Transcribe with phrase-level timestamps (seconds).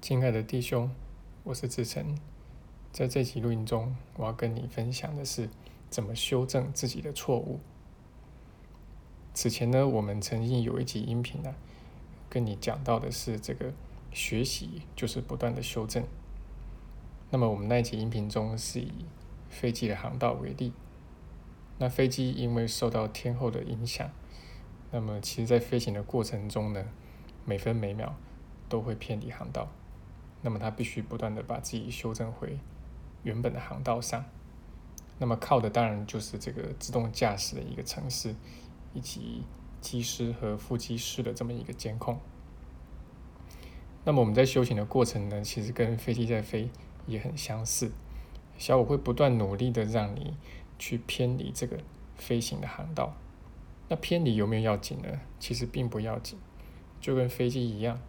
[0.00, 0.90] 亲爱的弟兄，
[1.44, 2.16] 我是志成。
[2.90, 5.50] 在这期录音中，我要跟你分享的是
[5.90, 7.60] 怎么修正自己的错误。
[9.34, 11.54] 此前呢，我们曾经有一集音频呢，
[12.30, 13.74] 跟你讲到的是这个
[14.10, 16.02] 学习就是不断的修正。
[17.28, 19.04] 那么我们那一集音频中是以
[19.50, 20.72] 飞机的航道为例，
[21.76, 24.10] 那飞机因为受到天候的影响，
[24.92, 26.86] 那么其实在飞行的过程中呢，
[27.44, 28.16] 每分每秒
[28.66, 29.68] 都会偏离航道。
[30.42, 32.58] 那么它必须不断的把自己修正回
[33.22, 34.24] 原本的航道上，
[35.18, 38.34] 那么靠的当然就是这个自动驾驶的一个程式，
[38.94, 39.42] 以及
[39.80, 42.18] 机师和副机师的这么一个监控。
[44.04, 46.70] 那么我们在修行的过程呢，其实跟飞机在飞
[47.06, 47.92] 也很相似，
[48.56, 50.34] 小我会不断努力的让你
[50.78, 51.78] 去偏离这个
[52.16, 53.14] 飞行的航道。
[53.88, 55.20] 那偏离有没有要紧呢？
[55.38, 56.38] 其实并不要紧，
[57.00, 58.00] 就跟飞机一样，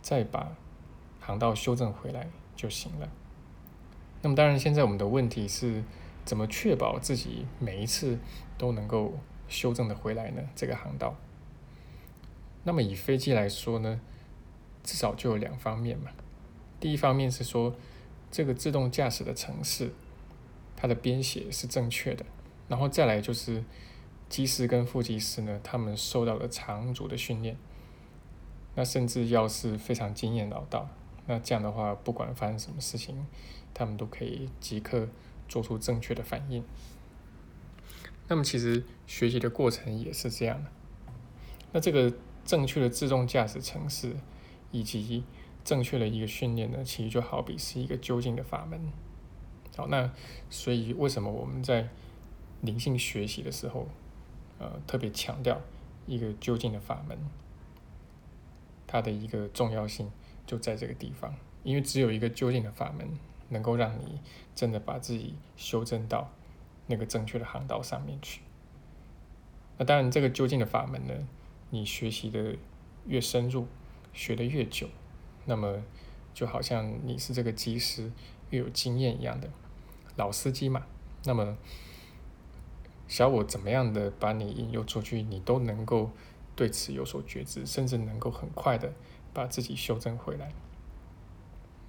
[0.00, 0.56] 再把
[1.24, 3.08] 航道修正回来就行了。
[4.20, 5.82] 那么当然，现在我们的问题是
[6.24, 8.18] 怎么确保自己每一次
[8.58, 9.14] 都能够
[9.48, 10.42] 修正的回来呢？
[10.54, 11.16] 这个航道。
[12.64, 14.00] 那么以飞机来说呢，
[14.84, 16.10] 至少就有两方面嘛。
[16.78, 17.74] 第一方面是说，
[18.30, 19.92] 这个自动驾驶的程式，
[20.76, 22.24] 它的编写是正确的。
[22.68, 23.64] 然后再来就是
[24.28, 27.56] 机师跟副机师呢，他们受到了长足的训练，
[28.76, 30.88] 那甚至要是非常经验老道。
[31.32, 33.26] 那这样的话，不管发生什么事情，
[33.72, 35.08] 他们都可以即刻
[35.48, 36.62] 做出正确的反应。
[38.28, 40.70] 那么，其实学习的过程也是这样的。
[41.72, 42.12] 那这个
[42.44, 44.14] 正确的自动驾驶程式，
[44.72, 45.24] 以及
[45.64, 48.92] 正确的一个训练呢，其实就好比是一个究竟的法门。
[49.74, 50.12] 好，那
[50.50, 51.88] 所以为什么我们在
[52.60, 53.88] 灵性学习的时候，
[54.58, 55.58] 呃，特别强调
[56.06, 57.16] 一个究竟的法门，
[58.86, 60.10] 它的一个重要性？
[60.46, 63.08] 就在这个地方，因为只有一个究竟的法门，
[63.48, 64.20] 能够让你
[64.54, 66.30] 真的把自己修正到
[66.86, 68.42] 那个正确的航道上面去。
[69.78, 71.14] 那当然，这个究竟的法门呢，
[71.70, 72.56] 你学习的
[73.06, 73.66] 越深入，
[74.12, 74.88] 学的越久，
[75.46, 75.82] 那么
[76.34, 78.12] 就好像你是这个机师
[78.50, 79.48] 越有经验一样的
[80.16, 80.86] 老司机嘛。
[81.24, 81.56] 那么
[83.08, 86.10] 小我怎么样的把你引诱出去，你都能够
[86.54, 88.92] 对此有所觉知，甚至能够很快的。
[89.32, 90.52] 把自己修正回来。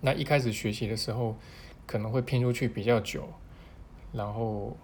[0.00, 1.36] 那一开始学习的时候，
[1.86, 3.28] 可能会偏出去比较久，
[4.12, 4.76] 然后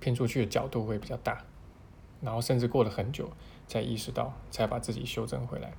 [0.00, 1.44] 偏出去的角度会比较大，
[2.20, 3.30] 然后甚至过了很久
[3.68, 5.72] 才意识到，才把自己修正回来。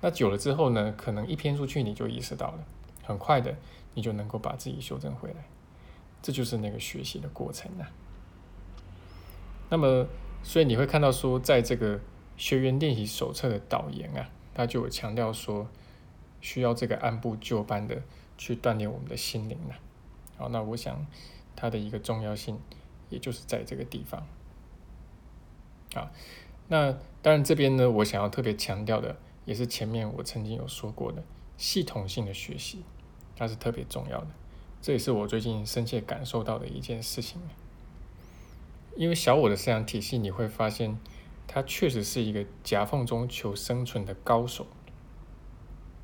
[0.00, 2.64] 那久了之后呢，可能一偏出去你就意识到了，
[3.02, 3.54] 很快的
[3.92, 5.44] 你就能够把自己修正回来。
[6.22, 7.90] 这就是那个学习的过程啊。
[9.68, 10.06] 那么，
[10.42, 12.00] 所以你会看到说，在这个
[12.36, 14.30] 学员练习手册的导言啊。
[14.54, 15.68] 他就有强调说，
[16.40, 18.00] 需要这个按部就班的
[18.38, 19.74] 去锻炼我们的心灵了。
[20.36, 21.04] 好，那我想
[21.56, 22.58] 它的一个重要性，
[23.10, 24.26] 也就是在这个地方。
[25.94, 26.12] 啊，
[26.68, 31.22] 那当然这边呢，我想要特别强调的，也是前面我曾经有说过的，
[31.56, 32.84] 系统性的学习，
[33.36, 34.28] 它是特别重要的。
[34.80, 37.40] 这也是我最近深切感受到的一件事情。
[38.96, 40.96] 因为小我的思想体系，你会发现。
[41.46, 44.66] 他确实是一个夹缝中求生存的高手，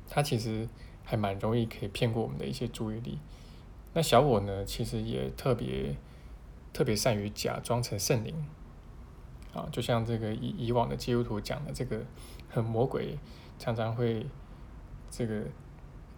[0.07, 0.69] 他其实
[1.03, 3.19] 还蛮容易可以骗过我们的一些注意力。
[3.93, 5.97] 那小我呢，其实也特别
[6.71, 8.33] 特别善于假装成圣灵，
[9.53, 12.05] 啊，就像这个以以往的基督徒讲的这个，
[12.47, 13.17] 很魔鬼
[13.59, 14.25] 常常会
[15.09, 15.43] 这个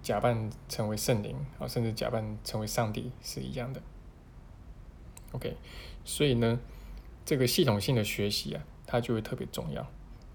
[0.04, 3.82] 假扮成为圣灵啊，甚至假扮成为上帝是一样的。
[5.32, 5.58] OK，
[6.04, 6.60] 所以呢，
[7.26, 8.64] 这个系统性的学习啊。
[8.94, 9.82] 它就会特别重要，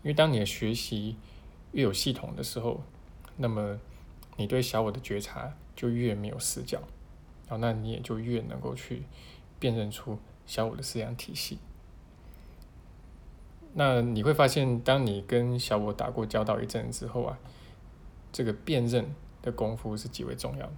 [0.03, 1.15] 因为当你的学习
[1.71, 2.81] 越有系统的时候，
[3.37, 3.79] 那么
[4.37, 6.81] 你对小我的觉察就越没有死角，
[7.49, 9.05] 然后那你也就越能够去
[9.61, 11.61] 辨认出小我的思想体系。
[13.75, 17.39] 那你会发现，当你跟小我打过交道一阵之后啊，
[18.33, 20.69] 这个辨认的功夫是极为重要。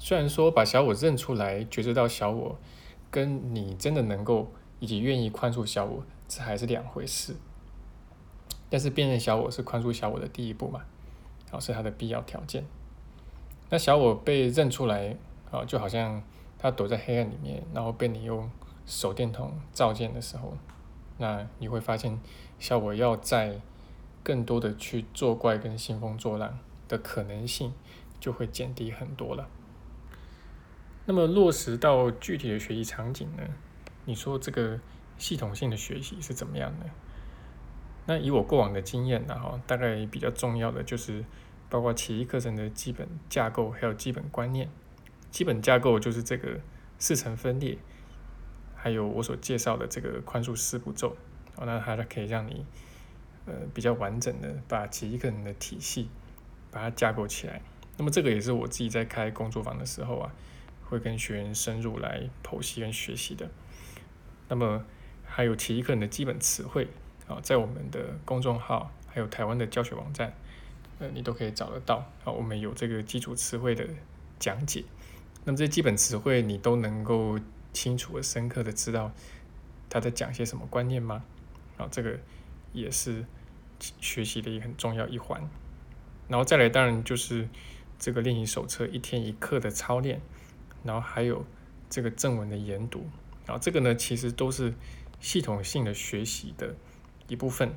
[0.00, 2.58] 虽然说把小我认出来，觉知到小我，
[3.12, 4.50] 跟你真的能够
[4.84, 6.04] 以及愿意宽恕小我。
[6.26, 7.36] 这还是两回事，
[8.70, 10.82] 但是辨认小我是宽恕小我的第一步嘛，
[11.50, 12.64] 好是它的必要条件。
[13.68, 15.16] 那小我被认出来，
[15.50, 16.22] 啊，就好像
[16.58, 18.50] 他躲在黑暗里面，然后被你用
[18.86, 20.56] 手电筒照见的时候，
[21.18, 22.18] 那你会发现
[22.58, 23.60] 小我要在
[24.22, 26.58] 更多的去作怪跟兴风作浪
[26.88, 27.74] 的可能性
[28.18, 29.46] 就会减低很多了。
[31.04, 33.42] 那么落实到具体的学习场景呢？
[34.04, 34.80] 你说这个？
[35.16, 36.86] 系统性的学习是怎么样的？
[38.04, 39.38] 那以我过往的经验呢？
[39.38, 41.24] 哈，大概比较重要的就是
[41.70, 44.68] 包括奇异课程的基本架构，还有基本观念。
[45.30, 46.58] 基本架构就是这个
[46.98, 47.78] 四层分裂，
[48.74, 51.16] 还有我所介绍的这个宽恕四步骤。
[51.54, 52.66] 哦，那它可以让你
[53.46, 56.08] 呃比较完整的把奇异课程的体系
[56.72, 57.62] 把它架构起来。
[57.96, 60.34] 那么这个也是我自己在开工作坊的时候啊，
[60.82, 63.48] 会跟学员深入来剖析跟学习的。
[64.48, 64.84] 那么
[65.24, 66.88] 还有奇异课程的基本词汇
[67.26, 70.34] 啊，在我们的公众号还有台湾的教学网站。
[71.00, 72.08] 呃，你都可以找得到。
[72.22, 73.84] 好，我们有这个基础词汇的
[74.38, 74.84] 讲解。
[75.44, 77.36] 那么这些基本词汇，你都能够
[77.72, 79.10] 清楚而、深刻的知道
[79.90, 81.24] 他在讲些什么观念吗？
[81.76, 82.16] 啊，这个
[82.72, 83.24] 也是
[83.80, 85.42] 学习的一个很重要一环。
[86.28, 87.48] 然后再来，当然就是
[87.98, 90.20] 这个练习手册一天一课的操练，
[90.84, 91.44] 然后还有
[91.90, 93.04] 这个正文的研读。
[93.46, 94.74] 啊这个呢，其实都是
[95.20, 96.74] 系统性的学习的
[97.28, 97.74] 一部分。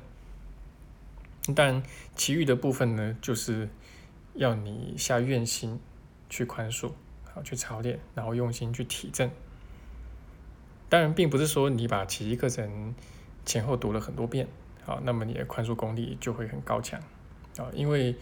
[1.54, 1.82] 但
[2.14, 3.68] 其余的部分呢，就是
[4.34, 5.80] 要你下愿心
[6.28, 6.92] 去宽恕，
[7.24, 9.30] 好去操练，然后用心去体证。
[10.90, 12.94] 当然，并不是说你把奇迹课程
[13.46, 14.46] 前后读了很多遍，
[14.84, 17.00] 好，那么你的宽恕功力就会很高强
[17.56, 17.68] 啊。
[17.72, 18.14] 因为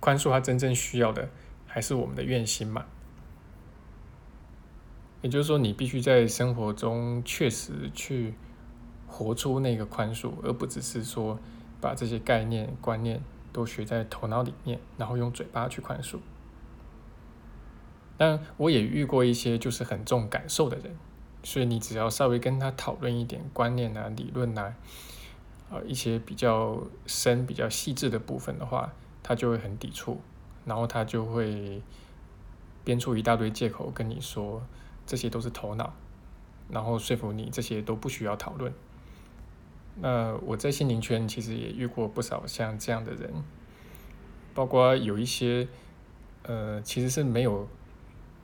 [0.00, 1.28] 宽恕它真正需要的
[1.66, 2.86] 还是我们的愿心嘛。
[5.22, 8.34] 也就是说，你必须在生活中确实去
[9.06, 11.38] 活出那个宽恕，而不只是说。
[11.82, 13.22] 把这些概念观念
[13.54, 16.18] 都学在头脑里面，然后用嘴巴去宽恕。
[18.18, 20.94] 但我也遇过一些就是很重感受的人，
[21.42, 24.74] 所以你只要稍微跟他讨论一点观念啊、理论啊，
[25.70, 28.92] 呃一些比较深、比较细致的部分的话，
[29.22, 30.20] 他就会很抵触，
[30.66, 31.80] 然后他就会
[32.84, 34.62] 编出一大堆借口跟你说
[35.10, 35.92] 这些都是头脑，
[36.68, 38.72] 然后说服你这些都不需要讨论。
[39.96, 43.28] 那我在心灵圈其实也遇过不少像这样的人，
[44.54, 45.66] 包括有一些，
[46.44, 47.66] 呃，其实是没有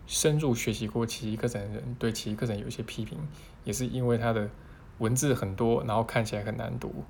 [0.09, 3.17] 深入学习过奇异课程的人，对奇异课程有一些批评，
[3.63, 4.51] 也是因为他的
[4.99, 7.05] 文字很多，然后看起来很难读，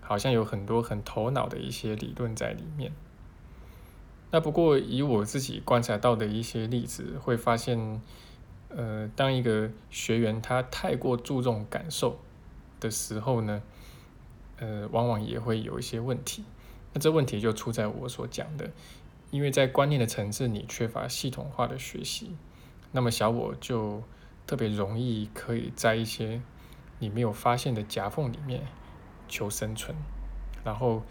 [0.00, 2.92] 好像有很多很头脑的一些理论在里面。
[4.30, 8.00] 那不过以我自己观察到的一些例子，会发现，
[8.70, 12.18] 呃，当一个学员他太过注重感受
[12.78, 13.62] 的时候呢，
[14.58, 16.44] 呃，往往也会有一些问题。
[16.92, 18.70] 那这问题就出在我所讲的，
[19.30, 22.36] 因为在观念的层次，你缺乏系统化的学习，
[22.92, 24.02] 那么小我就
[24.46, 26.40] 特别容易可以在一些
[26.98, 28.66] 你没有发现的夹缝里面
[29.28, 29.96] 求生存，
[30.64, 31.02] 然后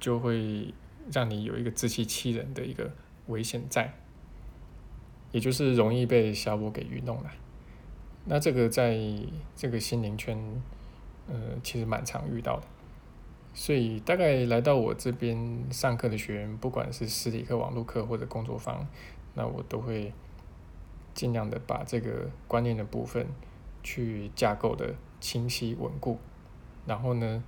[0.00, 0.72] 就会
[1.12, 2.90] 让你有一个自欺欺人的一个
[3.26, 3.94] 危险在，
[5.32, 7.30] 也就是容易被小我给愚弄了。
[8.24, 8.98] 那这个在
[9.56, 10.38] 这个心灵圈。
[11.30, 12.62] 呃，其实蛮常遇到的，
[13.52, 18.88] 所以大概来到我这边上课的学员，不管是实体课、网络课或者工作坊，
[19.34, 20.10] 那我都会
[21.12, 23.26] 尽量的把这个观念的部分
[23.82, 26.18] 去架构的清晰稳固，
[26.86, 27.44] 然后呢，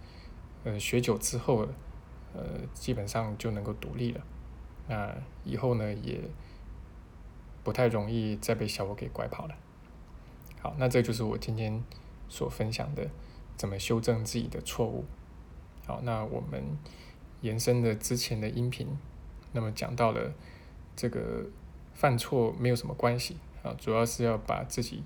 [0.64, 1.66] 呃，学久之后，
[2.34, 2.42] 呃，
[2.74, 4.20] 基本上就能够独立了，
[4.88, 6.20] 那以后呢，也
[7.70, 9.54] 不太容易再被小我给拐跑了。
[10.60, 11.80] 好，那这就是我今天
[12.28, 13.08] 所分享的。
[13.56, 15.04] 怎么修正自己的错误？
[15.86, 16.64] 好，那我们
[17.42, 18.88] 延伸的之前的音频，
[19.52, 20.32] 那么讲到了
[20.96, 21.46] 这个
[21.94, 25.04] 犯错没有什么关系啊，主要是要把自己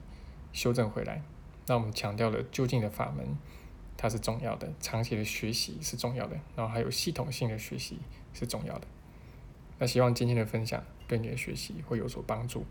[0.55, 1.21] 修正回来。
[1.67, 3.37] 那我们强调了究竟的法门，
[3.99, 7.99] 它是重要的，长期的学习是重要的，然后还有系统性的学习
[8.33, 8.87] 是重要的。
[9.79, 12.65] 那希望今天的分享对你的学习会有所帮助。